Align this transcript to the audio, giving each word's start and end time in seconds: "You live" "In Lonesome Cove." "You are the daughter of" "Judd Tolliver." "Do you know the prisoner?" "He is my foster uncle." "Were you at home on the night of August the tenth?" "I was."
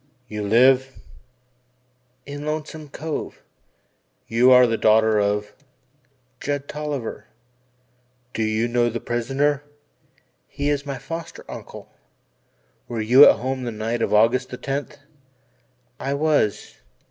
"You 0.27 0.41
live" 0.41 0.97
"In 2.25 2.43
Lonesome 2.43 2.89
Cove." 2.89 3.43
"You 4.27 4.49
are 4.51 4.65
the 4.65 4.75
daughter 4.75 5.19
of" 5.19 5.53
"Judd 6.39 6.67
Tolliver." 6.67 7.27
"Do 8.33 8.41
you 8.41 8.67
know 8.67 8.89
the 8.89 8.99
prisoner?" 8.99 9.63
"He 10.47 10.71
is 10.71 10.87
my 10.87 10.97
foster 10.97 11.45
uncle." 11.47 11.91
"Were 12.87 12.99
you 12.99 13.27
at 13.29 13.35
home 13.35 13.59
on 13.59 13.65
the 13.65 13.71
night 13.71 14.01
of 14.01 14.11
August 14.11 14.49
the 14.49 14.57
tenth?" 14.57 14.97
"I 15.99 16.15
was." 16.15 16.77